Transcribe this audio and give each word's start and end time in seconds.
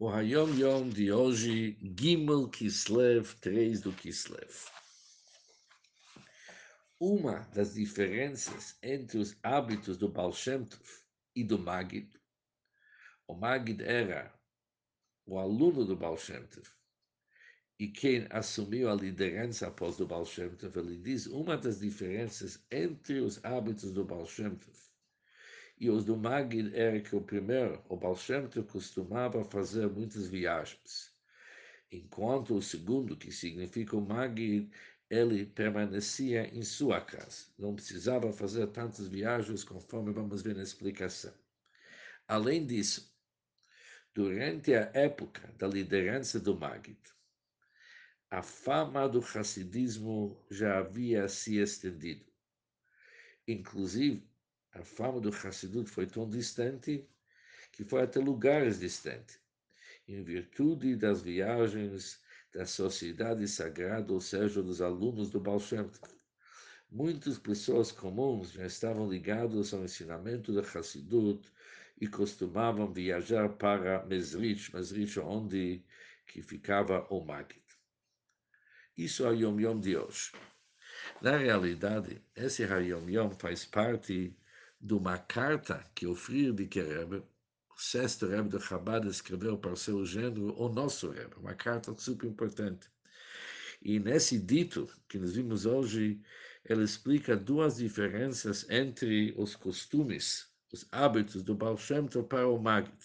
o 0.00 0.08
Hayom 0.08 0.54
Yom 0.54 0.88
de 0.88 1.12
hoje, 1.12 1.76
Gimel 1.94 2.48
Kislev, 2.48 3.34
3 3.38 3.82
do 3.82 3.92
Kislev. 3.92 4.50
Uma 6.98 7.40
das 7.52 7.74
diferenças 7.74 8.78
entre 8.82 9.18
os 9.18 9.36
hábitos 9.42 9.98
do 9.98 10.08
Baal 10.08 10.32
Shem 10.32 10.64
Tov 10.64 10.82
e 11.36 11.44
do 11.44 11.58
Magid, 11.58 12.18
o 13.28 13.34
Magid 13.34 13.82
era 13.82 14.32
o 15.26 15.38
aluno 15.38 15.84
do 15.84 15.94
Baal 15.94 16.16
Shem 16.16 16.46
Tov, 16.46 16.66
e 17.78 17.86
quem 17.86 18.26
assumiu 18.30 18.88
a 18.88 18.94
liderança 18.94 19.66
após 19.66 19.98
do 19.98 20.06
Baal 20.06 20.24
Shem 20.24 20.56
Tov, 20.56 20.78
ele 20.78 20.96
diz 20.96 21.26
uma 21.26 21.58
das 21.58 21.80
diferenças 21.80 22.64
entre 22.70 23.20
os 23.20 23.44
hábitos 23.44 23.92
do 23.92 24.02
Baal 24.02 24.26
Shem 24.26 24.56
Tov 24.56 24.89
e 25.80 25.88
os 25.88 26.04
do 26.04 26.14
Magid 26.14 26.76
era 26.76 27.00
que 27.00 27.16
o 27.16 27.22
primeiro, 27.22 27.82
o 27.88 27.96
Baal 27.96 28.14
Shem 28.14 28.46
costumava 28.70 29.42
fazer 29.46 29.88
muitas 29.88 30.28
viagens, 30.28 31.10
enquanto 31.90 32.54
o 32.54 32.60
segundo, 32.60 33.16
que 33.16 33.32
significa 33.32 33.96
o 33.96 34.00
Magid, 34.02 34.70
ele 35.08 35.46
permanecia 35.46 36.54
em 36.54 36.62
sua 36.62 37.00
casa. 37.00 37.46
Não 37.58 37.74
precisava 37.74 38.30
fazer 38.30 38.66
tantas 38.68 39.08
viagens, 39.08 39.64
conforme 39.64 40.12
vamos 40.12 40.42
ver 40.42 40.54
na 40.54 40.62
explicação. 40.62 41.32
Além 42.28 42.66
disso, 42.66 43.12
durante 44.14 44.74
a 44.74 44.90
época 44.92 45.52
da 45.56 45.66
liderança 45.66 46.38
do 46.38 46.54
Magid, 46.54 47.00
a 48.30 48.42
fama 48.42 49.08
do 49.08 49.18
Hassidismo 49.18 50.44
já 50.50 50.78
havia 50.78 51.26
se 51.26 51.56
estendido. 51.58 52.30
Inclusive, 53.48 54.29
a 54.72 54.82
fama 54.82 55.20
do 55.20 55.30
Hassidut 55.30 55.88
foi 55.90 56.06
tão 56.06 56.28
distante 56.28 57.06
que 57.72 57.84
foi 57.84 58.02
até 58.02 58.20
lugares 58.20 58.80
distantes, 58.80 59.38
em 60.06 60.22
virtude 60.22 60.96
das 60.96 61.22
viagens 61.22 62.20
da 62.52 62.66
sociedade 62.66 63.46
sagrada, 63.46 64.12
ou 64.12 64.20
seja, 64.20 64.62
dos 64.62 64.80
alunos 64.80 65.30
do 65.30 65.40
Baal 65.40 65.60
Shem 65.60 65.88
Muitas 66.90 67.38
pessoas 67.38 67.92
comuns 67.92 68.50
já 68.52 68.66
estavam 68.66 69.08
ligadas 69.08 69.72
ao 69.72 69.84
ensinamento 69.84 70.52
do 70.52 70.60
Hassidut 70.60 71.48
e 72.00 72.08
costumavam 72.08 72.92
viajar 72.92 73.48
para 73.50 74.04
Mesrich, 74.06 74.74
Mesrich 74.74 75.20
onde 75.20 75.84
que 76.26 76.42
ficava 76.42 77.06
o 77.10 77.24
Magid. 77.24 77.62
Isso 78.96 79.24
é 79.24 79.30
o 79.30 79.34
Yom 79.34 79.60
Yom 79.60 79.78
de 79.78 79.96
hoje. 79.96 80.32
Na 81.22 81.36
realidade, 81.36 82.20
esse 82.34 82.64
Hayom 82.64 83.08
Yom 83.08 83.30
faz 83.30 83.64
parte 83.64 84.36
de 84.80 84.94
uma 84.94 85.18
carta 85.18 85.84
que 85.94 86.06
o 86.06 86.14
Friedrich 86.14 86.80
Rebbe, 86.80 87.18
o 87.18 87.78
sexto 87.78 88.26
Rebbe 88.26 88.48
do 88.48 88.60
Chabad, 88.60 89.06
escreveu 89.06 89.58
para 89.58 89.72
o 89.72 89.76
seu 89.76 90.04
gênero, 90.06 90.58
o 90.58 90.68
nosso 90.68 91.10
Rebbe, 91.10 91.36
uma 91.36 91.54
carta 91.54 91.94
super 91.96 92.26
importante. 92.26 92.88
E 93.82 93.98
nesse 93.98 94.38
dito 94.38 94.88
que 95.08 95.18
nós 95.18 95.34
vimos 95.34 95.66
hoje, 95.66 96.20
ele 96.64 96.84
explica 96.84 97.36
duas 97.36 97.76
diferenças 97.76 98.68
entre 98.70 99.34
os 99.36 99.54
costumes, 99.54 100.50
os 100.72 100.86
hábitos 100.92 101.42
do 101.42 101.54
Baal 101.54 101.76
Shem 101.76 102.06
Tov 102.06 102.26
para 102.26 102.48
o 102.48 102.58
Magid. 102.58 102.96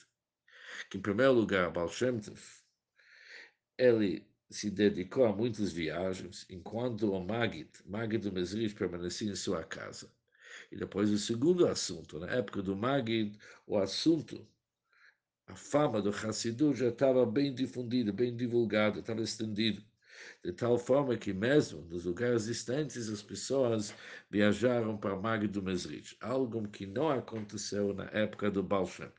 Que, 0.89 0.97
em 0.97 1.01
primeiro 1.01 1.33
lugar, 1.33 1.71
Baal 1.71 1.89
Shem 1.89 2.19
Tov, 2.19 2.39
ele 3.77 4.25
se 4.49 4.69
dedicou 4.69 5.25
a 5.25 5.35
muitas 5.35 5.71
viagens, 5.71 6.45
enquanto 6.49 7.11
o 7.11 7.25
Magid, 7.25 7.69
Magid 7.85 8.19
do 8.19 8.31
Mesrich, 8.31 8.75
permanecia 8.75 9.31
em 9.31 9.35
sua 9.35 9.63
casa. 9.63 10.09
E 10.71 10.77
depois 10.77 11.09
o 11.11 11.17
segundo 11.17 11.67
assunto, 11.67 12.19
na 12.19 12.29
época 12.31 12.61
do 12.61 12.75
Magid, 12.75 13.37
o 13.67 13.77
assunto, 13.77 14.47
a 15.47 15.55
fama 15.55 16.01
do 16.01 16.09
Hassidu 16.09 16.73
já 16.73 16.87
estava 16.89 17.25
bem 17.25 17.53
difundida, 17.53 18.11
bem 18.11 18.35
divulgada, 18.35 18.99
estava 18.99 19.21
estendido. 19.21 19.83
De 20.43 20.51
tal 20.53 20.77
forma 20.77 21.17
que 21.17 21.33
mesmo 21.33 21.81
nos 21.83 22.05
lugares 22.05 22.45
distantes 22.45 23.09
as 23.09 23.21
pessoas 23.21 23.93
viajaram 24.29 24.97
para 24.97 25.15
Magid 25.15 25.51
do 25.51 25.61
Mesrich, 25.61 26.17
algo 26.19 26.67
que 26.69 26.85
não 26.85 27.09
aconteceu 27.09 27.93
na 27.93 28.05
época 28.05 28.49
do 28.49 28.63
Baal 28.63 28.87
Shem 28.87 29.11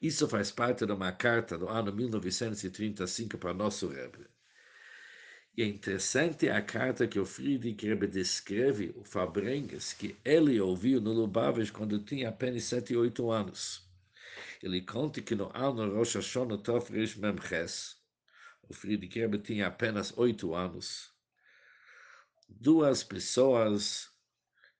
Isso 0.00 0.28
faz 0.28 0.50
parte 0.50 0.86
de 0.86 0.92
uma 0.92 1.12
carta 1.12 1.56
do 1.58 1.68
ano 1.68 1.92
1935 1.92 3.38
para 3.38 3.54
nosso 3.54 3.88
Rebbe. 3.88 4.26
E 5.54 5.62
é 5.62 5.66
interessante 5.66 6.48
a 6.48 6.62
carta 6.62 7.06
que 7.06 7.18
o 7.18 7.26
Friedrich 7.26 7.86
Rebbe 7.86 8.06
descreve 8.06 8.94
o 8.96 9.04
Fabrengues, 9.04 9.92
que 9.92 10.16
ele 10.24 10.58
ouviu 10.58 10.98
no 10.98 11.12
Lubavitch 11.12 11.70
quando 11.70 12.02
tinha 12.02 12.30
apenas 12.30 12.64
7 12.64 12.96
ou 12.96 13.02
8 13.02 13.30
anos. 13.30 13.86
Ele 14.62 14.80
conta 14.80 15.20
que 15.20 15.34
no 15.34 15.50
ano 15.54 15.94
Rosh 15.94 16.14
Hashanah 16.14 16.56
Tov 16.56 16.90
Rish 16.90 17.16
Memches, 17.16 17.98
o 18.62 18.72
Friedrich 18.72 19.18
Rebbe 19.18 19.38
tinha 19.38 19.66
apenas 19.66 20.16
8 20.16 20.54
anos, 20.54 21.12
duas 22.48 23.04
pessoas 23.04 24.10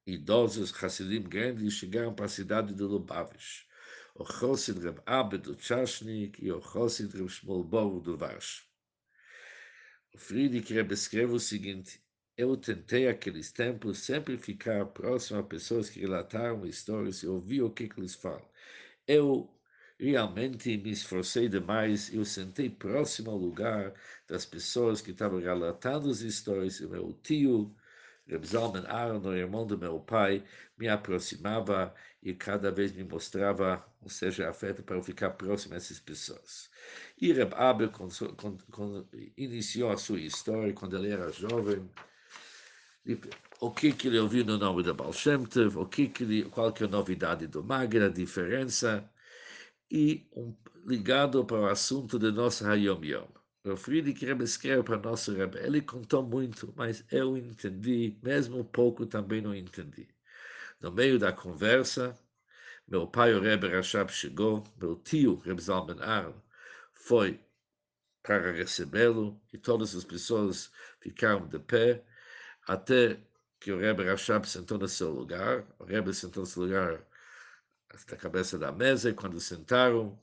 idosas, 0.07 0.73
Hasidim 0.83 1.23
grandes, 1.23 1.75
chegaram 1.75 2.15
para 2.15 2.25
a 2.25 2.31
cidade 2.31 2.73
de 2.73 2.83
Lubavitch. 2.83 3.65
O 4.15 4.25
Chosid 4.25 4.79
Reb 4.81 5.01
Abed 5.05 5.43
do 5.43 5.55
Chashnik 5.61 6.43
e 6.43 6.51
o 6.51 6.63
Chosid 6.63 7.15
Reb 7.15 7.29
Shmuel 7.29 8.01
do 8.01 8.17
Varsh. 8.17 8.72
Friedrich 10.17 10.71
escreve 10.93 11.33
o 11.35 11.41
seguinte: 11.41 12.01
Eu 12.37 12.57
tentei 12.57 13.09
aqueles 13.09 13.51
tempos 13.51 13.99
sempre 13.99 14.37
ficar 14.37 14.85
próximo 14.87 15.39
a 15.41 15.43
pessoas 15.43 15.89
que 15.89 16.01
relataram 16.01 16.67
histórias 16.67 17.23
e 17.23 17.27
ouvir 17.27 17.63
o 17.63 17.71
que, 17.71 17.89
que 17.89 17.99
eles 17.99 18.15
falam. 18.15 18.47
Eu 19.07 19.51
realmente 19.99 20.77
me 20.77 20.91
esforcei 20.91 21.49
demais 21.49 22.13
eu 22.13 22.25
sentei 22.25 22.69
próximo 22.69 23.31
ao 23.31 23.39
lugar 23.39 23.95
das 24.29 24.45
pessoas 24.45 25.01
que 25.01 25.13
estavam 25.13 25.41
relatando 25.41 26.11
as 26.11 26.21
histórias. 26.21 26.81
E 26.81 26.87
meu 26.87 27.13
tio, 27.23 27.75
Reb 28.33 28.47
Zalman 28.47 28.87
Aaron, 28.87 29.35
irmão 29.35 29.67
do 29.67 29.77
meu 29.77 30.01
pai, 30.01 30.43
me 30.79 30.89
aproximava 30.89 31.95
e 32.23 32.33
cada 32.33 32.71
vez 32.71 32.91
me 32.93 33.05
mostrava, 33.05 33.85
ou 34.01 34.09
seja, 34.09 34.49
afeto 34.49 34.83
para 34.83 34.97
eu 34.97 35.03
ficar 35.03 35.31
próximo 35.31 35.75
a 35.75 35.77
essas 35.77 36.01
pessoas. 36.01 36.71
E 37.21 37.31
Reb 37.31 37.53
Abel 37.53 37.91
iniciou 39.37 39.91
a 39.91 39.99
sua 39.99 40.19
história 40.19 40.73
quando 40.73 40.97
ele 40.97 41.11
era 41.11 41.31
jovem, 41.31 41.87
o 43.61 43.71
que, 43.71 43.93
que 43.93 44.09
ele 44.09 44.19
ouviu 44.19 44.45
no 44.47 44.57
nome 44.57 44.83
do 44.83 44.95
Baal 44.95 45.13
Shem 45.13 45.47
o 45.77 45.87
que, 45.87 46.09
que 46.09 46.23
ele, 46.23 46.45
qual 46.45 46.73
que 46.73 46.85
é 46.85 46.87
a 46.87 46.91
novidade 46.91 47.47
do 47.47 47.63
Magra, 47.63 48.07
a 48.07 48.09
diferença, 48.09 49.11
e 49.91 50.27
um, 50.35 50.57
ligado 50.87 51.45
para 51.45 51.61
o 51.61 51.67
assunto 51.67 52.19
do 52.19 52.33
nosso 52.33 52.67
Hayom 52.67 53.05
Yom. 53.05 53.42
O 53.65 53.77
Friedrich 53.77 54.25
Rebbe 54.25 54.43
escreve 54.43 54.83
para 54.83 54.99
nosso 54.99 55.33
Rebbe, 55.33 55.59
ele 55.59 55.81
contou 55.81 56.23
muito, 56.23 56.73
mas 56.77 57.05
eu 57.13 57.37
entendi, 57.37 58.19
mesmo 58.21 58.65
pouco 58.65 59.07
também 59.07 59.41
não 59.41 59.55
entendi. 59.55 60.09
No 60.81 60.91
meio 60.91 61.17
da 61.17 61.33
conversa, 61.33 62.19
meu 62.89 63.07
pai, 63.07 63.33
o 63.35 63.41
Rebbe 63.41 63.69
Rashab, 63.69 64.11
chegou, 64.13 64.65
meu 64.81 64.97
tio, 64.97 65.37
Rebbe 65.39 65.63
Zalman 65.63 66.01
Aaron, 66.01 66.35
foi 66.93 67.41
para 68.23 68.51
recebê-lo 68.51 69.41
e 69.53 69.59
todas 69.59 69.95
as 69.95 70.05
pessoas 70.05 70.73
ficaram 71.01 71.47
de 71.47 71.59
pé 71.61 72.05
até 72.67 73.19
que 73.61 73.71
o 73.71 73.79
Rebbe 73.79 74.05
Rashab 74.05 74.45
sentou 74.49 74.79
no 74.79 74.89
seu 74.89 75.11
lugar. 75.11 75.65
O 75.79 75.85
Rebbe 75.85 76.13
sentou 76.13 76.43
no 76.43 76.47
seu 76.47 76.63
lugar 76.63 77.01
na 78.11 78.17
cabeça 78.17 78.59
da 78.59 78.73
mesa 78.73 79.11
e 79.11 79.15
quando 79.15 79.39
sentaram, 79.39 80.19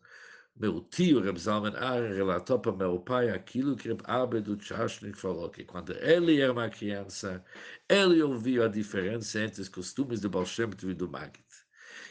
meu 0.59 0.81
tio, 0.81 1.21
Reb 1.21 1.37
Zalman 1.37 1.73
Aaron, 1.77 2.13
relatou 2.13 2.59
para 2.59 2.73
meu 2.73 2.99
pai 2.99 3.29
aquilo 3.29 3.77
que 3.77 3.87
Reb 3.87 4.01
Abed 4.03 4.61
Chashnik 4.61 5.17
falou, 5.17 5.49
que 5.49 5.63
quando 5.63 5.93
ele 5.93 6.41
era 6.41 6.51
uma 6.51 6.69
criança, 6.69 7.43
ele 7.87 8.21
ouviu 8.21 8.63
a 8.63 8.67
diferença 8.67 9.39
entre 9.41 9.61
os 9.61 9.69
costumes 9.69 10.19
do 10.19 10.29
Baal 10.29 10.45
Shem 10.45 10.69
e 10.83 10.93
do 10.93 11.07
Magid. 11.09 11.45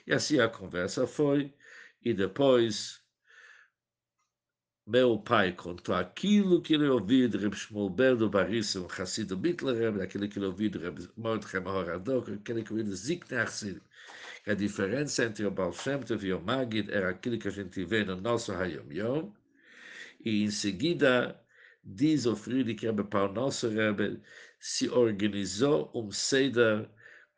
E 0.07 0.15
assim 0.15 0.41
a 0.41 0.49
conversa 0.49 1.07
foi, 1.07 1.55
e 2.03 2.15
depois 2.15 3.03
meu 4.87 5.19
pai 5.19 5.53
contou 5.53 5.95
aquilo 5.95 6.63
que 6.63 6.73
ele 6.73 6.89
ouviu 6.89 7.29
de 7.29 7.37
Reb 7.37 7.55
Shmuel 7.55 7.91
Ber 7.91 8.17
do 8.17 8.31
Barissim, 8.31 8.79
um 8.79 8.87
Hassido 8.87 9.37
Bitler, 9.37 10.01
aquilo 10.01 10.27
que 10.27 10.39
ele 10.39 10.47
ouviu 10.47 10.71
de 10.71 10.79
Reb 10.79 11.01
Mordechai 11.19 11.61
Mahoradok, 11.61 12.33
aquilo 12.33 12.41
que 12.41 12.53
ele 12.53 12.67
ouviu 12.71 12.85
de 12.85 12.97
Zikne 12.97 13.37
Hassidim. 13.37 13.83
A 14.47 14.55
diferença 14.55 15.25
entre 15.25 15.45
o 15.45 15.51
Baal 15.51 15.73
Shem 15.73 16.01
Tov 16.01 16.25
e 16.27 16.33
o 16.33 16.41
Magid 16.41 16.91
era 16.91 17.11
aquilo 17.11 17.39
que 17.39 17.49
a 17.49 17.51
gente 17.51 17.85
vê 17.85 18.05
no 18.05 18.17
nosso 18.17 18.53
Hayom 18.53 18.91
Yom, 18.91 19.33
e 20.25 20.43
em 20.45 20.51
seguida 20.51 21.41
diz 21.85 22.27
o 22.27 22.37
Friedrich 22.37 22.85
Rebbe 22.85 23.05
para 23.05 23.31
o 23.31 23.33
nosso 23.33 23.69
Rebbe, 23.69 24.21
se 24.61 24.89
organizou 24.89 25.91
um 25.95 26.11
Seder 26.11 26.89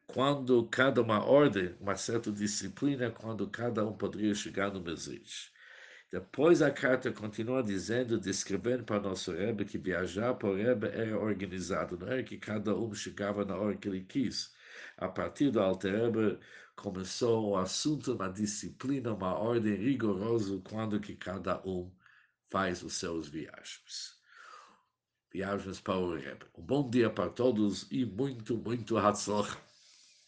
quando 0.06 0.66
cada 0.68 1.02
uma 1.02 1.24
ordem, 1.24 1.76
uma 1.80 1.96
certa 1.96 2.32
disciplina, 2.32 3.10
quando 3.10 3.48
cada 3.48 3.86
um 3.86 3.96
poderia 3.96 4.34
chegar 4.34 4.72
no 4.72 4.80
Mesrich. 4.80 5.52
Depois 6.10 6.60
a 6.62 6.70
carta 6.70 7.12
continua 7.12 7.62
dizendo, 7.62 8.18
descrevendo 8.18 8.84
para 8.84 9.00
nosso 9.00 9.32
Rebbe 9.32 9.64
que 9.64 9.78
viajar 9.78 10.34
para 10.34 10.48
o 10.48 10.56
Rebbe 10.56 10.88
era 10.88 11.16
organizado, 11.18 11.96
não 11.96 12.08
era 12.08 12.22
que 12.24 12.36
cada 12.38 12.74
um 12.76 12.92
chegava 12.92 13.44
na 13.44 13.56
hora 13.56 13.76
que 13.76 13.88
ele 13.88 14.04
quis. 14.04 14.52
A 14.96 15.08
partir 15.08 15.50
do 15.50 15.60
Alter 15.60 16.38
começou 16.76 17.50
o 17.50 17.56
assunto, 17.56 18.14
uma 18.14 18.28
disciplina, 18.28 19.12
uma 19.14 19.34
ordem 19.34 19.74
rigorosa 19.74 20.60
quando 20.64 21.00
que 21.00 21.16
cada 21.16 21.60
um 21.66 21.92
faz 22.50 22.82
os 22.82 22.94
seus 22.94 23.28
viagens. 23.28 24.18
Viagens 25.32 25.80
para 25.80 25.98
o 25.98 26.14
Rebbe. 26.14 26.46
Um 26.56 26.62
bom 26.62 26.90
dia 26.90 27.08
para 27.08 27.30
todos 27.30 27.86
e 27.90 28.04
muito, 28.04 28.56
muito 28.56 28.96
Hatzlach. 28.98 29.69